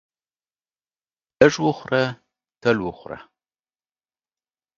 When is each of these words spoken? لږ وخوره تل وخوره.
لږ 1.39 1.53
وخوره 1.65 2.03
تل 2.61 2.77
وخوره. 2.85 3.19